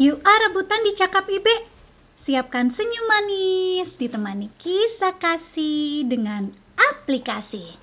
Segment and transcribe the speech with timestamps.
[0.00, 1.68] Yuk ah rebutan di cakap Ibe.
[2.24, 7.76] Siapkan senyum manis ditemani kisah kasih dengan aplikasi.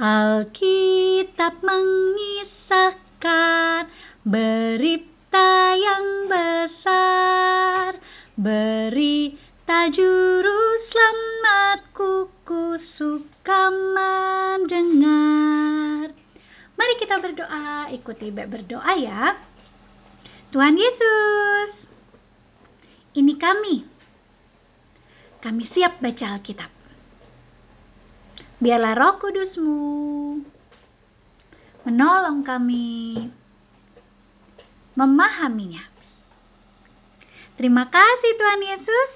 [0.00, 3.92] Alkitab mengisahkan
[4.24, 8.00] berita yang besar,
[8.40, 16.08] berita juru selamatku ku suka mendengar.
[16.72, 19.47] Mari kita berdoa, ikuti Ibe berdoa ya.
[20.48, 21.70] Tuhan Yesus,
[23.20, 23.84] ini kami.
[25.44, 26.72] Kami siap baca Alkitab.
[28.58, 29.84] Biarlah roh kudusmu
[31.84, 33.28] menolong kami
[34.96, 35.84] memahaminya.
[37.60, 39.10] Terima kasih Tuhan Yesus.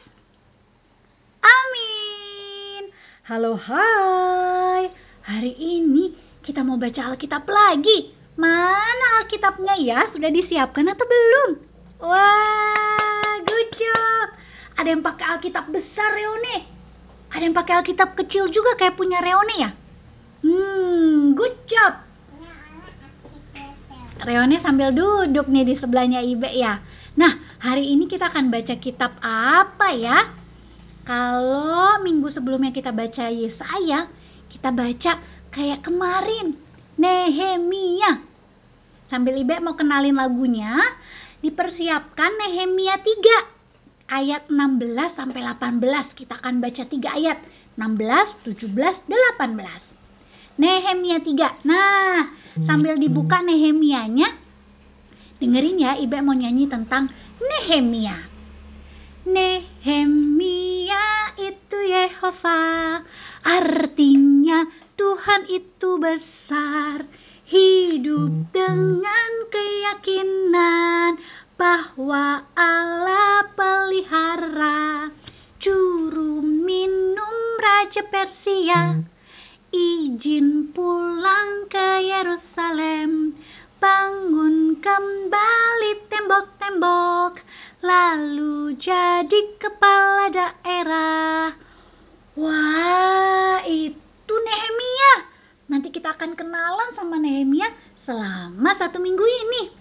[1.42, 2.82] Amin.
[3.26, 4.92] Halo hai.
[5.24, 6.12] Hari ini
[6.44, 8.21] kita mau baca Alkitab lagi.
[8.36, 10.08] Mana Alkitabnya ya?
[10.12, 11.50] Sudah disiapkan atau belum?
[12.00, 14.26] Wah, good job.
[14.80, 16.64] Ada yang pakai Alkitab besar Reone.
[17.32, 19.70] Ada yang pakai Alkitab kecil juga kayak punya Reone ya?
[20.42, 21.92] Hmm, good job.
[24.22, 26.78] Reone sambil duduk nih di sebelahnya Ibe ya.
[27.18, 30.30] Nah, hari ini kita akan baca kitab apa ya?
[31.02, 34.06] Kalau minggu sebelumnya kita baca Yesaya,
[34.46, 35.18] kita baca
[35.50, 36.61] kayak kemarin
[36.96, 38.20] Nehemia.
[39.08, 40.72] Sambil Ibe mau kenalin lagunya,
[41.44, 46.16] dipersiapkan Nehemia 3 ayat 16 sampai 18.
[46.16, 47.38] Kita akan baca 3 ayat,
[47.76, 49.92] 16, 17, 18.
[50.60, 51.64] Nehemia 3.
[51.64, 52.28] Nah,
[52.68, 54.36] sambil dibuka Nehemianya,
[55.40, 57.08] dengerin ya Ibe mau nyanyi tentang
[57.40, 58.28] Nehemia.
[59.22, 61.04] Nehemia
[61.40, 63.00] itu Yehova,
[63.40, 67.08] artinya Tuhan itu besar,
[67.48, 71.16] hidup dengan keyakinan
[71.56, 75.08] bahwa Allah pelihara
[75.64, 79.00] juru minum Raja Persia.
[79.72, 83.40] Izin pulang ke Yerusalem,
[83.80, 87.40] bangun kembali tembok-tembok,
[87.80, 91.56] lalu jadi kepala daerah.
[92.36, 95.14] Wah, itu itu Nehemia.
[95.68, 97.66] Nanti kita akan kenalan sama Nehemia
[98.06, 99.74] selama satu minggu ini.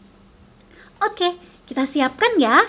[1.06, 1.38] Oke,
[1.70, 2.66] kita siapkan ya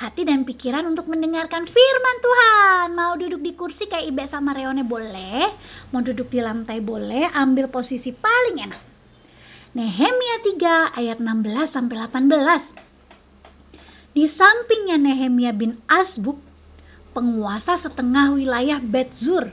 [0.00, 2.96] hati dan pikiran untuk mendengarkan firman Tuhan.
[2.96, 5.52] Mau duduk di kursi kayak Ibe sama Reone boleh,
[5.92, 8.80] mau duduk di lantai boleh, ambil posisi paling enak.
[9.76, 14.16] Nehemia 3 ayat 16 sampai 18.
[14.16, 16.40] Di sampingnya Nehemia bin Azbuk,
[17.12, 19.52] penguasa setengah wilayah Betzur,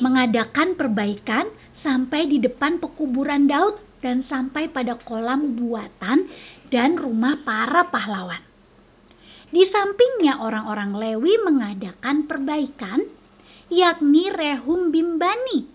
[0.00, 6.28] mengadakan perbaikan sampai di depan pekuburan Daud dan sampai pada kolam buatan
[6.72, 8.40] dan rumah para pahlawan.
[9.50, 13.02] Di sampingnya orang-orang Lewi mengadakan perbaikan
[13.66, 15.66] yakni Rehum Bimbani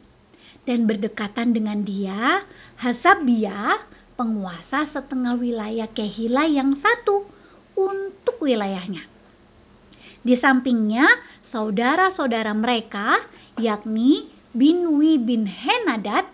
[0.64, 2.48] dan berdekatan dengan dia
[2.80, 3.84] Hasabia
[4.16, 7.28] penguasa setengah wilayah Kehila yang satu
[7.76, 9.04] untuk wilayahnya.
[10.24, 11.06] Di sampingnya
[11.52, 13.20] saudara-saudara mereka
[13.60, 16.32] yakni Binwi bin Henadat,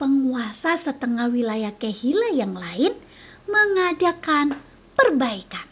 [0.00, 2.96] penguasa setengah wilayah Kehila yang lain,
[3.44, 4.64] mengadakan
[4.96, 5.68] perbaikan.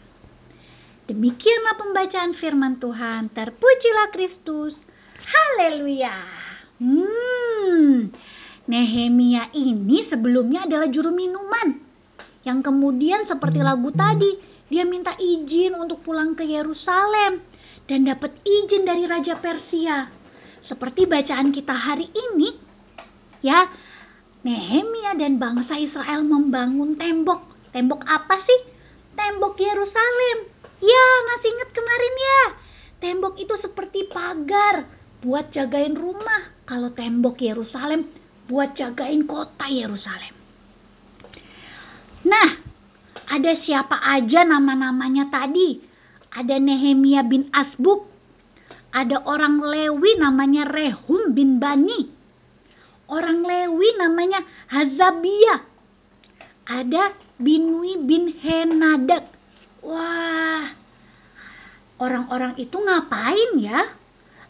[1.09, 3.33] Demikianlah pembacaan firman Tuhan.
[3.33, 4.77] Terpujilah Kristus.
[5.17, 6.13] Haleluya.
[6.77, 8.13] Hmm.
[8.69, 11.81] Nehemia ini sebelumnya adalah juru minuman.
[12.45, 14.37] Yang kemudian seperti lagu tadi,
[14.69, 17.41] dia minta izin untuk pulang ke Yerusalem
[17.89, 20.18] dan dapat izin dari Raja Persia
[20.69, 22.53] seperti bacaan kita hari ini,
[23.41, 23.65] ya,
[24.45, 27.43] Nehemia dan bangsa Israel membangun tembok.
[27.75, 28.71] Tembok apa sih?
[29.17, 30.37] Tembok Yerusalem.
[30.79, 32.43] Ya, masih ingat kemarin ya.
[33.03, 34.87] Tembok itu seperti pagar
[35.19, 36.55] buat jagain rumah.
[36.63, 38.07] Kalau tembok Yerusalem
[38.47, 40.31] buat jagain kota Yerusalem.
[42.23, 42.49] Nah,
[43.27, 45.83] ada siapa aja nama-namanya tadi?
[46.31, 48.07] Ada Nehemia bin Asbuk,
[48.89, 52.09] ada orang Lewi namanya Rehum bin Bani.
[53.09, 55.65] Orang Lewi namanya Hazabia.
[56.69, 59.29] Ada Binwi bin Henadak.
[59.85, 60.73] Wah,
[62.01, 63.93] orang-orang itu ngapain ya?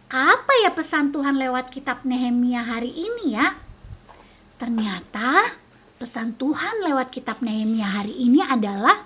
[0.09, 3.55] Apa ya pesan Tuhan lewat kitab Nehemia hari ini ya?
[4.57, 5.53] Ternyata
[6.01, 9.05] pesan Tuhan lewat kitab Nehemia hari ini adalah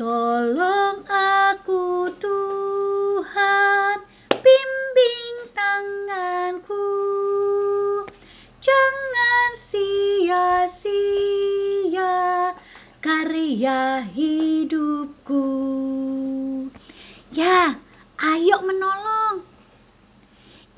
[0.00, 2.79] Tolong aku Tuhan,
[4.30, 6.88] bimbing tanganku,
[8.64, 10.94] jangan sia-sia
[13.00, 15.44] karya hidup hidupku.
[17.30, 17.78] Ya,
[18.18, 19.46] ayo menolong.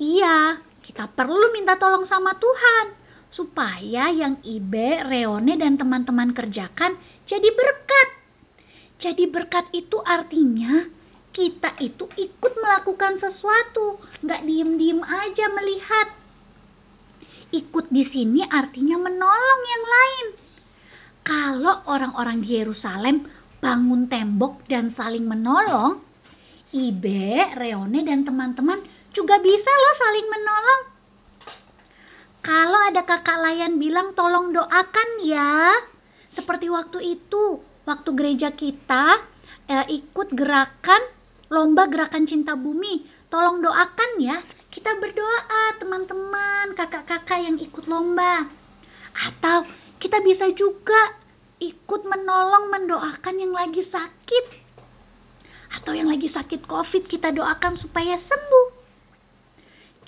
[0.00, 2.98] Iya, kita perlu minta tolong sama Tuhan
[3.32, 8.08] supaya yang Ibe, Reone, dan teman-teman kerjakan jadi berkat.
[9.00, 10.84] Jadi berkat itu artinya
[11.32, 16.08] kita itu ikut melakukan sesuatu, nggak diem-diem aja melihat.
[17.52, 20.26] Ikut di sini artinya menolong yang lain.
[21.22, 23.28] Kalau orang-orang di Yerusalem
[23.60, 26.00] bangun tembok dan saling menolong,
[26.72, 28.80] Ibe, Reone, dan teman-teman
[29.12, 30.82] juga bisa loh saling menolong.
[32.42, 35.78] Kalau ada kakak layan bilang tolong doakan ya.
[36.34, 39.20] Seperti waktu itu, waktu gereja kita
[39.70, 41.21] eh, ikut gerakan
[41.52, 43.04] lomba gerakan cinta bumi.
[43.28, 44.40] Tolong doakan ya.
[44.72, 48.48] Kita berdoa teman-teman, kakak-kakak yang ikut lomba.
[49.12, 49.68] Atau
[50.00, 51.20] kita bisa juga
[51.60, 54.64] ikut menolong mendoakan yang lagi sakit.
[55.76, 58.82] Atau yang lagi sakit covid kita doakan supaya sembuh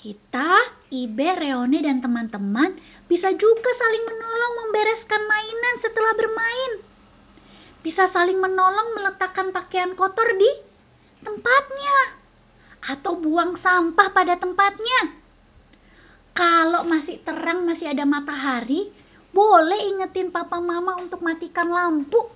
[0.05, 0.51] kita,
[0.93, 2.77] Ibe, Reone, dan teman-teman
[3.09, 6.71] bisa juga saling menolong membereskan mainan setelah bermain.
[7.81, 10.74] Bisa saling menolong meletakkan pakaian kotor di
[11.21, 11.97] tempatnya.
[12.85, 15.21] Atau buang sampah pada tempatnya.
[16.35, 18.91] Kalau masih terang, masih ada matahari,
[19.31, 22.27] boleh ingetin papa mama untuk matikan lampu.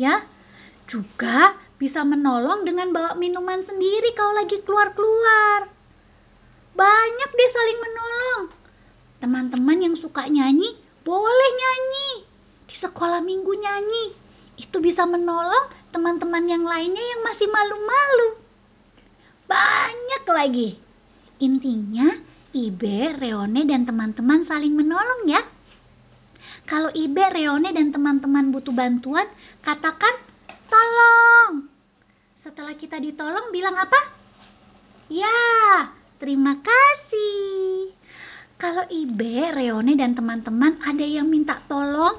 [0.00, 0.24] Ya,
[0.88, 5.68] juga bisa menolong dengan bawa minuman sendiri kalau lagi keluar-keluar.
[6.72, 8.42] Banyak deh saling menolong.
[9.20, 12.10] Teman-teman yang suka nyanyi, boleh nyanyi.
[12.70, 14.21] Di sekolah minggu nyanyi.
[14.56, 18.28] Itu bisa menolong teman-teman yang lainnya yang masih malu-malu.
[19.48, 20.68] Banyak lagi.
[21.42, 22.16] Intinya,
[22.52, 25.42] Ibe, Reone, dan teman-teman saling menolong ya.
[26.68, 29.26] Kalau Ibe, Reone, dan teman-teman butuh bantuan,
[29.66, 30.14] katakan
[30.70, 31.66] tolong.
[32.46, 33.98] Setelah kita ditolong, bilang apa?
[35.10, 35.36] Ya,
[36.22, 37.90] Terima kasih.
[38.54, 42.14] Kalau Ibe, Reone, dan teman-teman ada yang minta tolong,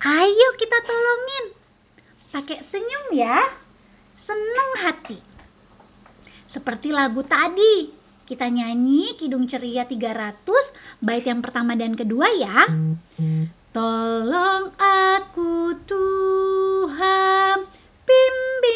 [0.00, 1.44] ayo kita tolongin.
[2.30, 3.38] Pakai senyum ya.
[4.24, 5.18] Seneng hati.
[6.54, 8.00] Seperti lagu tadi.
[8.30, 10.46] Kita nyanyi Kidung Ceria 300,
[11.02, 12.62] bait yang pertama dan kedua ya.
[13.74, 17.66] Tolong aku Tuhan,
[18.06, 18.69] bimbing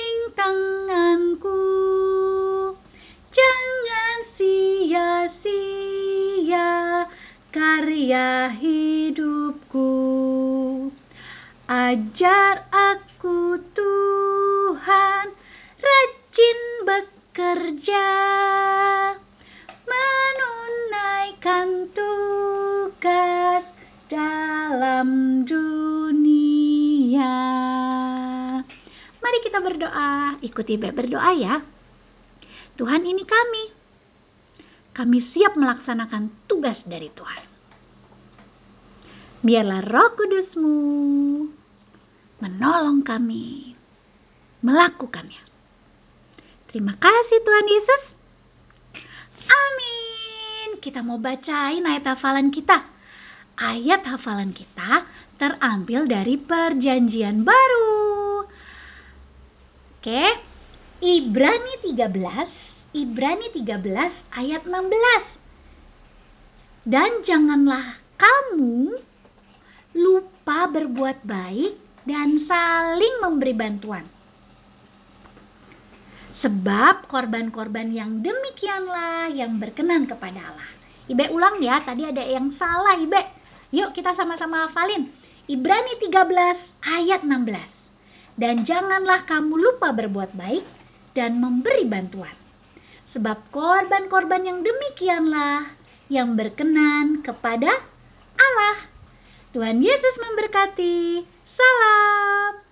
[17.34, 18.06] bekerja
[19.90, 23.66] Menunaikan tugas
[24.06, 27.34] dalam dunia
[29.19, 31.58] Mari kita berdoa, ikuti Beb berdoa ya.
[32.78, 33.64] Tuhan ini kami.
[34.94, 37.50] Kami siap melaksanakan tugas dari Tuhan.
[39.42, 40.78] Biarlah roh kudusmu
[42.38, 43.75] menolong kami
[44.62, 45.53] melakukannya.
[46.75, 48.03] Terima kasih Tuhan Yesus.
[49.47, 50.82] Amin.
[50.82, 52.82] Kita mau bacain ayat hafalan kita.
[53.55, 55.06] Ayat hafalan kita
[55.38, 58.43] terambil dari perjanjian baru.
[60.03, 60.25] Oke,
[60.99, 62.64] Ibrani 13
[62.95, 66.90] Ibrani 13 ayat 16.
[66.90, 69.02] Dan janganlah kamu
[69.99, 71.75] lupa berbuat baik
[72.07, 74.13] dan saling memberi bantuan.
[76.44, 80.70] Sebab korban-korban yang demikianlah yang berkenan kepada Allah.
[81.08, 83.16] Ibe ulang ya, tadi ada yang salah Ibe.
[83.72, 85.08] Yuk kita sama-sama hafalin.
[85.48, 87.48] Ibrani 13 ayat 16.
[88.36, 90.68] Dan janganlah kamu lupa berbuat baik
[91.16, 92.36] dan memberi bantuan.
[93.16, 95.72] Sebab korban-korban yang demikianlah
[96.12, 97.72] yang berkenan kepada
[98.36, 98.76] Allah.
[99.56, 101.24] Tuhan Yesus memberkati.
[101.56, 102.63] Salam.